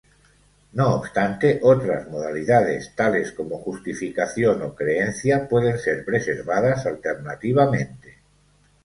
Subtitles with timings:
[0.73, 8.17] No obstante, otras modalidades, tales como justificación o creencia, pueden ser preservadas alternativamente.